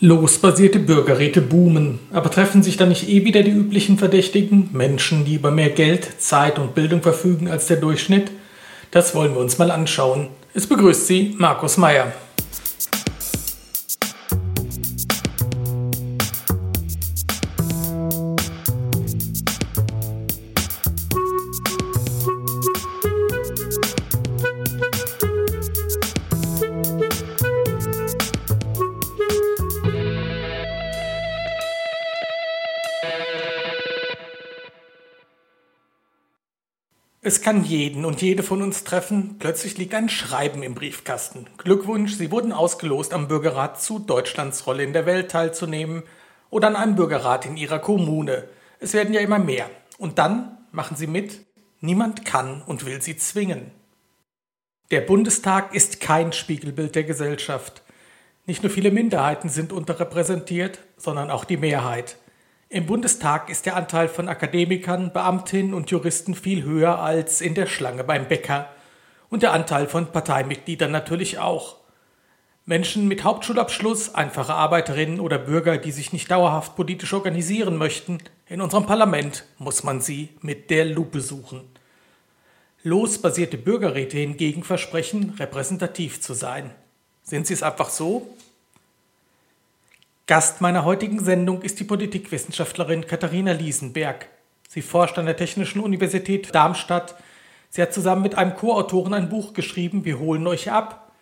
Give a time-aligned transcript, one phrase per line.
[0.00, 5.36] Losbasierte Bürgerräte boomen, aber treffen sich da nicht eh wieder die üblichen Verdächtigen, Menschen, die
[5.36, 8.30] über mehr Geld, Zeit und Bildung verfügen als der Durchschnitt?
[8.90, 10.28] Das wollen wir uns mal anschauen.
[10.52, 12.12] Es begrüßt Sie Markus Meyer.
[37.26, 39.34] Es kann jeden und jede von uns treffen.
[39.40, 41.48] Plötzlich liegt ein Schreiben im Briefkasten.
[41.58, 46.04] Glückwunsch, Sie wurden ausgelost, am Bürgerrat zu Deutschlands Rolle in der Welt teilzunehmen
[46.50, 48.44] oder an einem Bürgerrat in Ihrer Kommune.
[48.78, 49.68] Es werden ja immer mehr.
[49.98, 51.44] Und dann machen Sie mit.
[51.80, 53.72] Niemand kann und will Sie zwingen.
[54.92, 57.82] Der Bundestag ist kein Spiegelbild der Gesellschaft.
[58.44, 62.18] Nicht nur viele Minderheiten sind unterrepräsentiert, sondern auch die Mehrheit.
[62.68, 67.66] Im Bundestag ist der Anteil von Akademikern, Beamtinnen und Juristen viel höher als in der
[67.66, 68.68] Schlange beim Bäcker
[69.30, 71.76] und der Anteil von Parteimitgliedern natürlich auch.
[72.64, 78.18] Menschen mit Hauptschulabschluss, einfache Arbeiterinnen oder Bürger, die sich nicht dauerhaft politisch organisieren möchten,
[78.48, 81.60] in unserem Parlament muss man sie mit der Lupe suchen.
[82.82, 86.72] Losbasierte Bürgerräte hingegen versprechen, repräsentativ zu sein.
[87.22, 88.26] Sind sie es einfach so?
[90.28, 94.26] Gast meiner heutigen Sendung ist die Politikwissenschaftlerin Katharina Liesenberg.
[94.68, 97.14] Sie forscht an der Technischen Universität Darmstadt.
[97.70, 101.12] Sie hat zusammen mit einem Co-Autoren ein Buch geschrieben, Wir holen euch ab.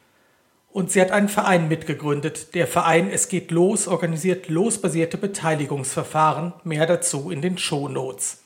[0.70, 2.55] Und sie hat einen Verein mitgegründet.
[2.55, 6.55] Der Verein Es geht los organisiert losbasierte Beteiligungsverfahren.
[6.64, 8.42] Mehr dazu in den Shownotes.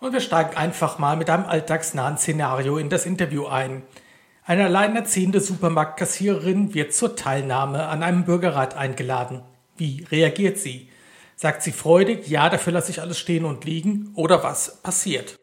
[0.00, 3.84] Und wir steigen einfach mal mit einem alltagsnahen Szenario in das Interview ein.
[4.44, 9.42] Eine alleinerziehende Supermarktkassiererin wird zur Teilnahme an einem Bürgerrat eingeladen.
[9.76, 10.88] Wie reagiert sie?
[11.36, 14.12] Sagt sie freudig, ja, dafür lasse ich alles stehen und liegen?
[14.14, 15.36] Oder was passiert?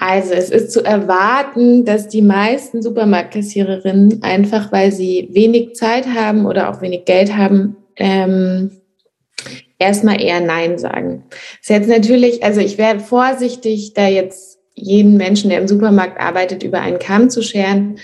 [0.00, 6.46] Also es ist zu erwarten, dass die meisten Supermarktkassiererinnen einfach, weil sie wenig Zeit haben
[6.46, 8.80] oder auch wenig Geld haben, ähm,
[9.78, 11.24] erstmal eher Nein sagen.
[11.30, 16.20] Das ist jetzt natürlich, also ich wäre vorsichtig, da jetzt jeden Menschen, der im Supermarkt
[16.20, 17.98] arbeitet, über einen Kamm zu scheren.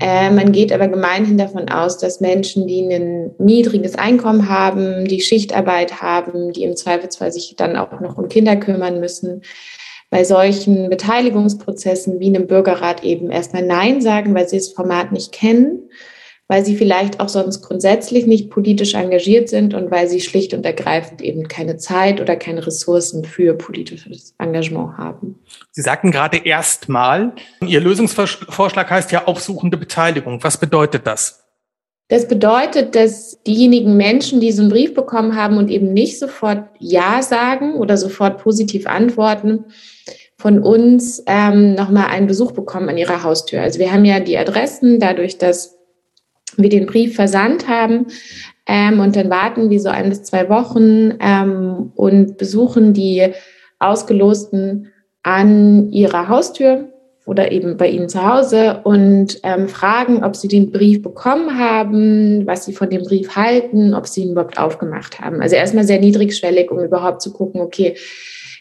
[0.00, 5.20] Äh, man geht aber gemeinhin davon aus, dass Menschen, die ein niedriges Einkommen haben, die
[5.20, 9.42] Schichtarbeit haben, die im Zweifelsfall sich dann auch noch um Kinder kümmern müssen,
[10.10, 15.32] bei solchen Beteiligungsprozessen wie einem Bürgerrat eben erstmal Nein sagen, weil sie das Format nicht
[15.32, 15.88] kennen
[16.48, 20.66] weil sie vielleicht auch sonst grundsätzlich nicht politisch engagiert sind und weil sie schlicht und
[20.66, 25.38] ergreifend eben keine Zeit oder keine Ressourcen für politisches Engagement haben.
[25.70, 27.32] Sie sagten gerade erstmal,
[27.66, 30.42] Ihr Lösungsvorschlag heißt ja aufsuchende Beteiligung.
[30.42, 31.44] Was bedeutet das?
[32.08, 36.68] Das bedeutet, dass diejenigen Menschen, die so einen Brief bekommen haben und eben nicht sofort
[36.78, 39.64] Ja sagen oder sofort positiv antworten,
[40.36, 43.62] von uns ähm, nochmal einen Besuch bekommen an ihrer Haustür.
[43.62, 45.78] Also wir haben ja die Adressen, dadurch, dass
[46.62, 48.06] wir den Brief versandt haben.
[48.66, 53.32] Ähm, und dann warten wir so ein bis zwei Wochen ähm, und besuchen die
[53.78, 54.90] Ausgelosten
[55.22, 56.88] an ihrer Haustür
[57.26, 62.46] oder eben bei ihnen zu Hause und ähm, fragen, ob sie den Brief bekommen haben,
[62.46, 65.40] was sie von dem Brief halten, ob sie ihn überhaupt aufgemacht haben.
[65.40, 67.96] Also erstmal sehr niedrigschwellig, um überhaupt zu gucken, okay,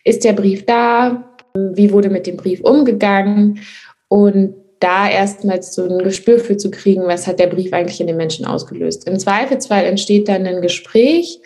[0.06, 1.36] ist der Brief da?
[1.56, 3.60] Wie wurde mit dem Brief umgegangen?
[4.08, 8.08] Und da erstmals so ein Gespür für zu kriegen, was hat der Brief eigentlich in
[8.08, 9.08] den Menschen ausgelöst.
[9.08, 11.40] Im Zweifelsfall entsteht dann ein Gespräch,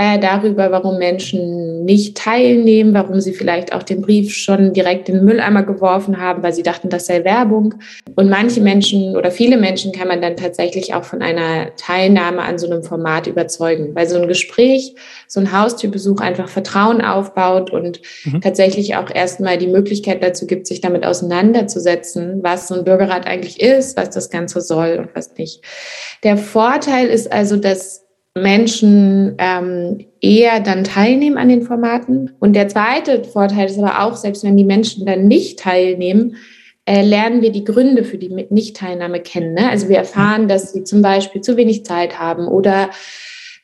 [0.00, 5.16] äh, darüber, warum Menschen nicht teilnehmen, warum sie vielleicht auch den Brief schon direkt in
[5.16, 7.74] den Mülleimer geworfen haben, weil sie dachten, das sei Werbung.
[8.16, 12.58] Und manche Menschen oder viele Menschen kann man dann tatsächlich auch von einer Teilnahme an
[12.58, 14.94] so einem Format überzeugen, weil so ein Gespräch,
[15.28, 18.40] so ein Haustürbesuch einfach Vertrauen aufbaut und mhm.
[18.40, 23.60] tatsächlich auch erstmal die Möglichkeit dazu gibt, sich damit auseinanderzusetzen, was so ein Bürgerrat eigentlich
[23.60, 25.60] ist, was das Ganze soll und was nicht.
[26.24, 28.06] Der Vorteil ist also, dass
[28.38, 32.32] Menschen ähm, eher dann teilnehmen an den Formaten.
[32.38, 36.36] Und der zweite Vorteil ist aber auch, selbst wenn die Menschen dann nicht teilnehmen,
[36.86, 39.54] äh, lernen wir die Gründe für die Nichtteilnahme kennen.
[39.54, 39.68] Ne?
[39.68, 42.90] Also wir erfahren, dass sie zum Beispiel zu wenig Zeit haben oder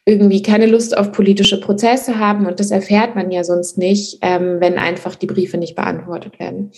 [0.05, 2.47] irgendwie keine Lust auf politische Prozesse haben.
[2.47, 6.73] Und das erfährt man ja sonst nicht, ähm, wenn einfach die Briefe nicht beantwortet werden.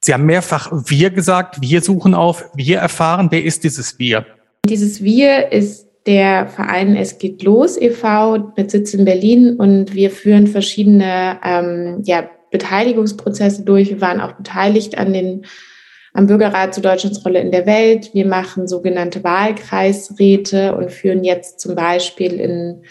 [0.00, 3.28] Sie haben mehrfach wir gesagt, wir suchen auf, wir erfahren.
[3.30, 4.26] Wer ist dieses wir?
[4.66, 8.52] Dieses wir ist der Verein Es geht los e.V.
[8.56, 13.90] mit Sitz in Berlin und wir führen verschiedene ähm, ja, Beteiligungsprozesse durch.
[13.90, 15.46] Wir waren auch beteiligt an den
[16.14, 18.10] am Bürgerrat zu Deutschlands Rolle in der Welt.
[18.12, 22.82] Wir machen sogenannte Wahlkreisräte und führen jetzt zum Beispiel in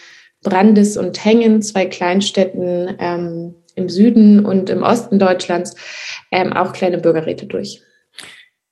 [0.44, 5.76] Brandes und Hengen, zwei Kleinstädten ähm, im Süden und im Osten Deutschlands,
[6.32, 7.82] ähm, auch kleine Bürgerräte durch.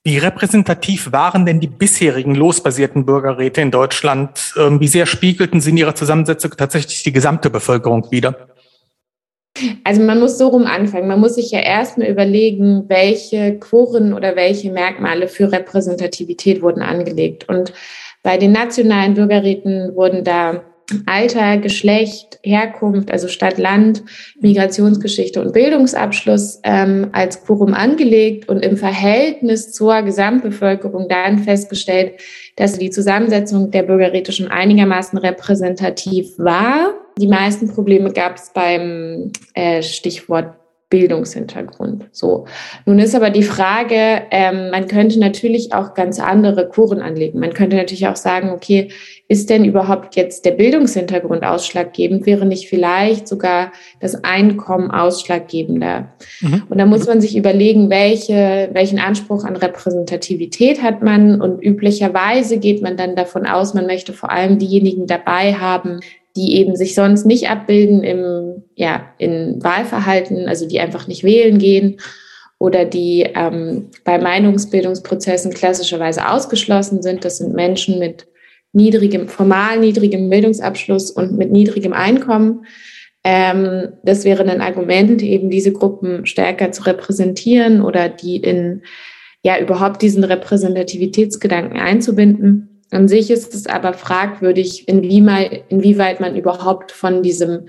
[0.03, 4.53] Wie repräsentativ waren denn die bisherigen losbasierten Bürgerräte in Deutschland?
[4.57, 8.47] Ähm, wie sehr spiegelten sie in ihrer Zusammensetzung tatsächlich die gesamte Bevölkerung wider?
[9.83, 11.07] Also man muss so rum anfangen.
[11.07, 17.49] Man muss sich ja erstmal überlegen, welche Quoren oder welche Merkmale für Repräsentativität wurden angelegt.
[17.49, 17.73] Und
[18.23, 20.63] bei den nationalen Bürgerräten wurden da
[21.06, 24.03] Alter, Geschlecht, Herkunft, also Stadt, Land,
[24.39, 32.13] Migrationsgeschichte und Bildungsabschluss ähm, als Quorum angelegt und im Verhältnis zur Gesamtbevölkerung dann festgestellt,
[32.56, 36.94] dass die Zusammensetzung der Bürgerräte schon einigermaßen repräsentativ war.
[37.18, 40.58] Die meisten Probleme gab es beim äh, Stichwort
[40.89, 42.07] Bildungshintergrund.
[42.12, 42.45] So.
[42.86, 47.39] Nun ist aber die Frage, ähm, man könnte natürlich auch ganz andere Kuren anlegen.
[47.39, 48.89] Man könnte natürlich auch sagen, okay,
[49.27, 52.25] ist denn überhaupt jetzt der Bildungshintergrund ausschlaggebend?
[52.25, 56.12] Wäre nicht vielleicht sogar das Einkommen ausschlaggebender?
[56.41, 56.63] Mhm.
[56.68, 61.39] Und da muss man sich überlegen, welche, welchen Anspruch an Repräsentativität hat man?
[61.39, 66.00] Und üblicherweise geht man dann davon aus, man möchte vor allem diejenigen dabei haben,
[66.35, 71.57] die eben sich sonst nicht abbilden im, ja, in Wahlverhalten, also die einfach nicht wählen
[71.57, 71.97] gehen
[72.59, 77.25] oder die ähm, bei Meinungsbildungsprozessen klassischerweise ausgeschlossen sind.
[77.25, 78.27] Das sind Menschen mit
[78.73, 82.65] niedrigem, formal niedrigem Bildungsabschluss und mit niedrigem Einkommen.
[83.23, 88.83] Ähm, das wäre ein Argument, eben diese Gruppen stärker zu repräsentieren oder die in
[89.41, 92.69] ja überhaupt diesen Repräsentativitätsgedanken einzubinden.
[92.91, 97.68] An sich ist es aber fragwürdig, inwieweit man überhaupt von diesem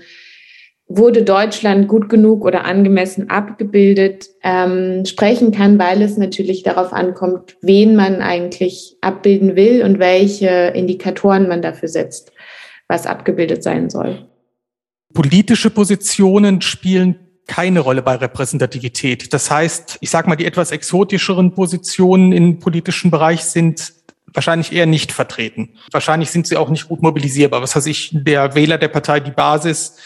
[0.95, 7.55] wurde Deutschland gut genug oder angemessen abgebildet ähm, sprechen kann, weil es natürlich darauf ankommt,
[7.61, 12.31] wen man eigentlich abbilden will und welche Indikatoren man dafür setzt,
[12.87, 14.27] was abgebildet sein soll.
[15.13, 17.15] Politische Positionen spielen
[17.47, 19.33] keine Rolle bei Repräsentativität.
[19.33, 23.93] Das heißt, ich sage mal, die etwas exotischeren Positionen im politischen Bereich sind
[24.33, 25.75] wahrscheinlich eher nicht vertreten.
[25.91, 27.61] Wahrscheinlich sind sie auch nicht gut mobilisierbar.
[27.61, 29.97] Was weiß ich, der Wähler der Partei Die Basis,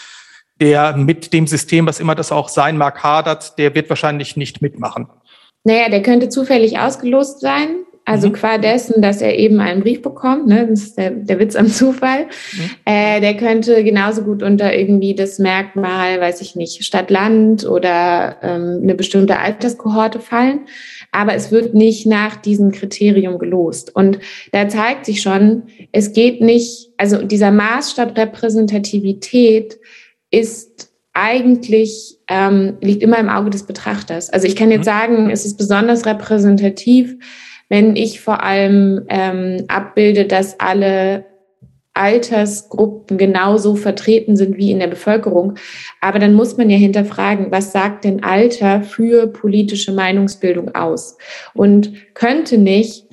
[0.59, 4.61] der mit dem System, was immer das auch sein mag, hadert, der wird wahrscheinlich nicht
[4.61, 5.07] mitmachen.
[5.63, 7.85] Naja, der könnte zufällig ausgelost sein.
[8.07, 8.33] Also mhm.
[8.33, 11.67] qua dessen, dass er eben einen Brief bekommt, ne, das ist der, der Witz am
[11.67, 12.69] Zufall, mhm.
[12.85, 18.37] äh, der könnte genauso gut unter irgendwie das Merkmal, weiß ich nicht, Stadt, Land oder
[18.43, 20.67] ähm, eine bestimmte Alterskohorte fallen
[21.15, 23.95] aber es wird nicht nach diesem Kriterium gelost.
[23.95, 24.19] Und
[24.51, 25.63] da zeigt sich schon,
[25.93, 29.79] es geht nicht, also dieser Maßstab Repräsentativität
[30.29, 34.29] ist eigentlich, ähm, liegt immer im Auge des Betrachters.
[34.29, 34.83] Also ich kann jetzt mhm.
[34.83, 37.15] sagen, es ist besonders repräsentativ,
[37.69, 41.25] wenn ich vor allem ähm, abbilde, dass alle
[41.95, 45.55] Altersgruppen genauso vertreten sind wie in der Bevölkerung.
[46.01, 51.17] Aber dann muss man ja hinterfragen, was sagt denn Alter für politische Meinungsbildung aus?
[51.53, 53.07] Und könnte nicht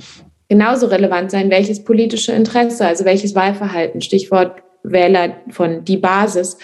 [0.48, 6.58] genauso relevant sein, welches politische Interesse, also welches Wahlverhalten, Stichwort Wähler von die Basis,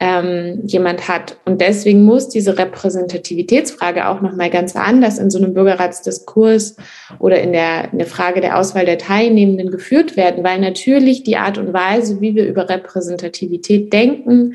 [0.00, 1.36] ähm, jemand hat.
[1.44, 6.76] Und deswegen muss diese Repräsentativitätsfrage auch nochmal ganz anders in so einem Bürgerratsdiskurs
[7.18, 11.36] oder in der, in der Frage der Auswahl der Teilnehmenden geführt werden, weil natürlich die
[11.36, 14.54] Art und Weise, wie wir über Repräsentativität denken,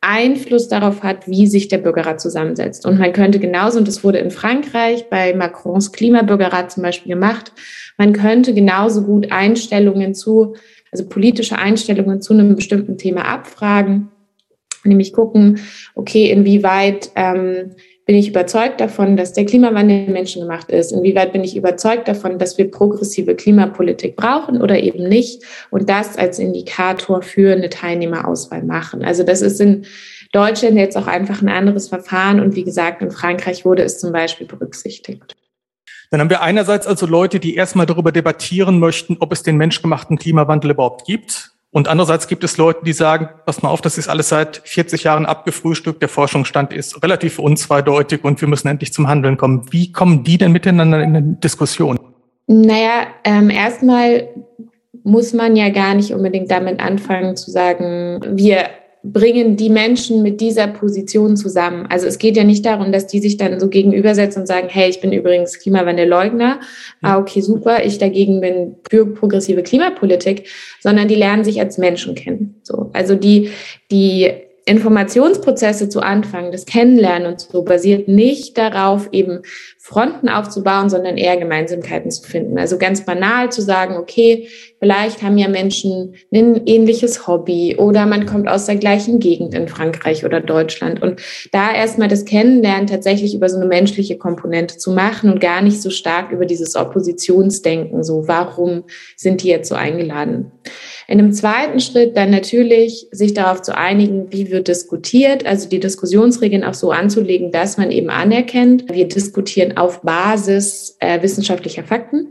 [0.00, 2.86] Einfluss darauf hat, wie sich der Bürgerrat zusammensetzt.
[2.86, 7.52] Und man könnte genauso, und das wurde in Frankreich bei Macrons Klimabürgerrat zum Beispiel gemacht,
[7.96, 10.54] man könnte genauso gut Einstellungen zu,
[10.92, 14.10] also politische Einstellungen zu einem bestimmten Thema abfragen
[14.84, 15.60] nämlich gucken,
[15.94, 17.72] okay, inwieweit ähm,
[18.06, 20.92] bin ich überzeugt davon, dass der Klimawandel menschengemacht ist?
[20.92, 25.42] Inwieweit bin ich überzeugt davon, dass wir progressive Klimapolitik brauchen oder eben nicht?
[25.70, 29.04] Und das als Indikator für eine Teilnehmerauswahl machen.
[29.04, 29.86] Also das ist in
[30.32, 32.40] Deutschland jetzt auch einfach ein anderes Verfahren.
[32.40, 35.36] Und wie gesagt, in Frankreich wurde es zum Beispiel berücksichtigt.
[36.10, 40.18] Dann haben wir einerseits also Leute, die erstmal darüber debattieren möchten, ob es den menschgemachten
[40.18, 41.53] Klimawandel überhaupt gibt.
[41.74, 45.02] Und andererseits gibt es Leute, die sagen, pass mal auf, das ist alles seit 40
[45.02, 49.66] Jahren abgefrühstückt, der Forschungsstand ist relativ unzweideutig und wir müssen endlich zum Handeln kommen.
[49.72, 51.98] Wie kommen die denn miteinander in eine Diskussion?
[52.46, 54.28] Naja, ähm, erstmal
[55.02, 58.68] muss man ja gar nicht unbedingt damit anfangen zu sagen, wir
[59.04, 61.86] bringen die Menschen mit dieser Position zusammen.
[61.90, 64.88] Also es geht ja nicht darum, dass die sich dann so gegenübersetzen und sagen, hey,
[64.88, 66.58] ich bin übrigens Klimawandelleugner.
[67.02, 70.48] Ah, okay, super, ich dagegen bin für progressive Klimapolitik,
[70.80, 72.60] sondern die lernen sich als Menschen kennen.
[72.62, 73.50] So, also die,
[73.90, 74.32] die
[74.66, 79.42] Informationsprozesse zu Anfang, das Kennenlernen und so, basiert nicht darauf, eben
[79.78, 82.58] Fronten aufzubauen, sondern eher Gemeinsamkeiten zu finden.
[82.58, 88.24] Also ganz banal zu sagen, okay, vielleicht haben ja Menschen ein ähnliches Hobby oder man
[88.24, 91.02] kommt aus der gleichen Gegend in Frankreich oder Deutschland.
[91.02, 91.20] Und
[91.52, 95.82] da erstmal das Kennenlernen tatsächlich über so eine menschliche Komponente zu machen und gar nicht
[95.82, 98.84] so stark über dieses Oppositionsdenken, so warum
[99.16, 100.50] sind die jetzt so eingeladen.
[101.06, 105.80] In einem zweiten Schritt dann natürlich sich darauf zu einigen, wie wird diskutiert, also die
[105.80, 112.28] Diskussionsregeln auch so anzulegen, dass man eben anerkennt, wir diskutieren auf Basis äh, wissenschaftlicher Fakten.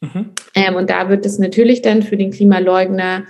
[0.00, 0.30] Mhm.
[0.54, 3.24] Ähm, und da wird es natürlich dann für den Klimaleugner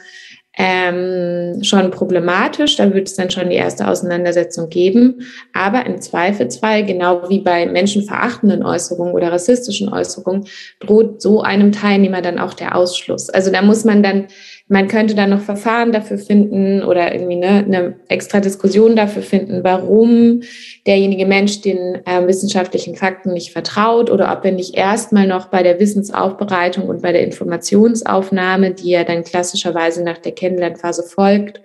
[0.57, 2.77] ähm, schon problematisch.
[2.77, 5.27] Da wird es dann schon die erste Auseinandersetzung geben.
[5.53, 10.47] Aber im Zweifelsfall, genau wie bei menschenverachtenden Äußerungen oder rassistischen Äußerungen,
[10.81, 13.29] droht so einem Teilnehmer dann auch der Ausschluss.
[13.29, 14.29] Also da muss man dann
[14.69, 19.63] man könnte dann noch Verfahren dafür finden oder irgendwie eine, eine extra Diskussion dafür finden,
[19.63, 20.43] warum
[20.87, 25.63] derjenige Mensch den äh, wissenschaftlichen Fakten nicht vertraut oder ob er nicht erstmal noch bei
[25.63, 31.61] der Wissensaufbereitung und bei der Informationsaufnahme, die ja dann klassischerweise nach der Kennenlernphase folgt,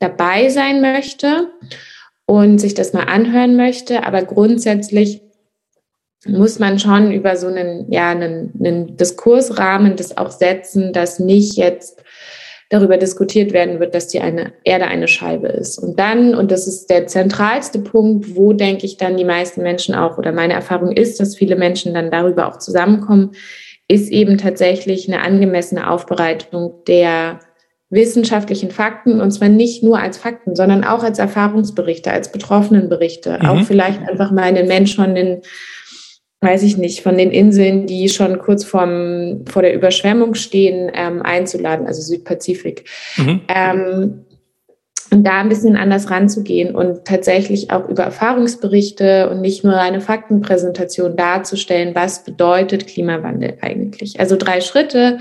[0.00, 1.52] dabei sein möchte
[2.26, 4.04] und sich das mal anhören möchte.
[4.04, 5.20] Aber grundsätzlich
[6.26, 11.56] muss man schon über so einen, ja, einen, einen Diskursrahmen das auch setzen, dass nicht
[11.56, 12.02] jetzt
[12.74, 15.78] darüber diskutiert werden wird, dass die eine Erde eine Scheibe ist.
[15.78, 19.94] Und dann, und das ist der zentralste Punkt, wo denke ich dann die meisten Menschen
[19.94, 23.30] auch, oder meine Erfahrung ist, dass viele Menschen dann darüber auch zusammenkommen,
[23.86, 27.38] ist eben tatsächlich eine angemessene Aufbereitung der
[27.90, 33.46] wissenschaftlichen Fakten und zwar nicht nur als Fakten, sondern auch als Erfahrungsberichte, als Betroffenenberichte, mhm.
[33.46, 35.42] auch vielleicht einfach mal einen Mensch von den
[36.44, 41.22] weiß ich nicht, von den Inseln, die schon kurz vorm, vor der Überschwemmung stehen, ähm,
[41.22, 42.84] einzuladen, also Südpazifik.
[43.16, 43.40] Mhm.
[43.48, 44.24] Ähm,
[45.10, 50.00] und da ein bisschen anders ranzugehen und tatsächlich auch über Erfahrungsberichte und nicht nur eine
[50.00, 54.18] Faktenpräsentation darzustellen, was bedeutet Klimawandel eigentlich.
[54.18, 55.18] Also drei Schritte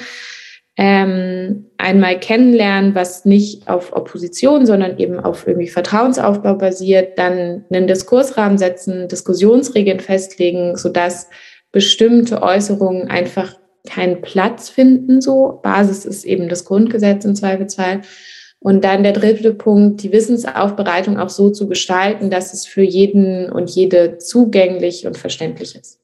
[0.76, 7.88] ähm, einmal kennenlernen, was nicht auf Opposition, sondern eben auf irgendwie Vertrauensaufbau basiert, dann einen
[7.88, 11.30] Diskursrahmen setzen, Diskussionsregeln festlegen, sodass
[11.72, 13.56] bestimmte Äußerungen einfach
[13.88, 15.60] keinen Platz finden, so.
[15.62, 18.02] Basis ist eben das Grundgesetz im Zweifelsfall.
[18.60, 23.52] Und dann der dritte Punkt, die Wissensaufbereitung auch so zu gestalten, dass es für jeden
[23.52, 26.03] und jede zugänglich und verständlich ist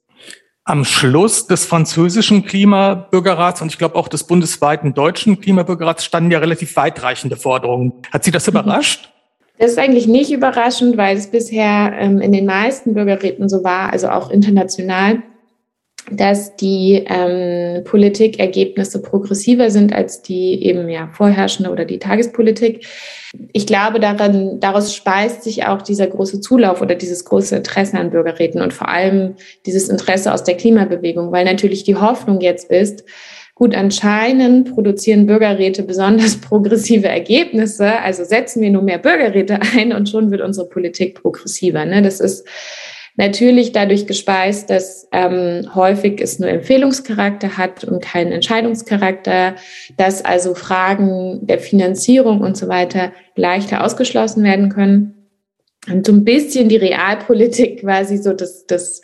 [0.64, 6.40] am Schluss des französischen Klimabürgerrats und ich glaube auch des bundesweiten deutschen Klimabürgerrats standen ja
[6.40, 7.94] relativ weitreichende Forderungen.
[8.12, 8.52] Hat Sie das mhm.
[8.52, 9.12] überrascht?
[9.58, 13.92] Das ist eigentlich nicht überraschend, weil es bisher ähm, in den meisten Bürgerräten so war,
[13.92, 15.22] also auch international,
[16.12, 22.86] dass die ähm, Politikergebnisse progressiver sind als die eben ja vorherrschende oder die Tagespolitik.
[23.54, 28.10] Ich glaube, daran, daraus speist sich auch dieser große Zulauf oder dieses große Interesse an
[28.10, 33.04] Bürgerräten und vor allem dieses Interesse aus der Klimabewegung, weil natürlich die Hoffnung jetzt ist,
[33.60, 40.10] gut, anscheinend produzieren Bürgerräte besonders progressive Ergebnisse, also setzen wir nur mehr Bürgerräte ein und
[40.10, 41.86] schon wird unsere Politik progressiver.
[41.86, 42.02] Ne?
[42.02, 42.48] Das ist
[43.20, 49.56] Natürlich dadurch gespeist, dass ähm, häufig es nur Empfehlungscharakter hat und keinen Entscheidungscharakter,
[49.98, 55.28] dass also Fragen der Finanzierung und so weiter leichter ausgeschlossen werden können.
[55.92, 59.02] Und so ein bisschen die Realpolitik quasi so das, das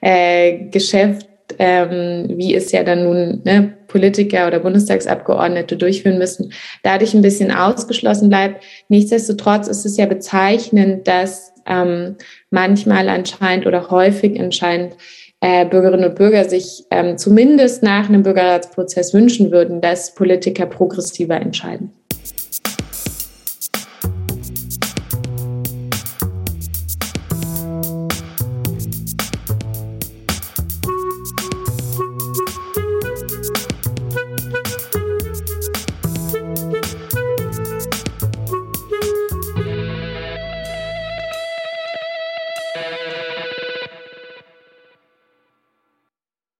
[0.00, 7.14] äh, Geschäft, ähm, wie es ja dann nun ne, Politiker oder Bundestagsabgeordnete durchführen müssen, dadurch
[7.14, 8.62] ein bisschen ausgeschlossen bleibt.
[8.88, 12.16] Nichtsdestotrotz ist es ja bezeichnend, dass ähm,
[12.50, 14.96] manchmal anscheinend oder häufig anscheinend
[15.40, 21.36] äh, Bürgerinnen und Bürger sich ähm, zumindest nach einem Bürgerratsprozess wünschen würden, dass Politiker progressiver
[21.36, 21.92] entscheiden.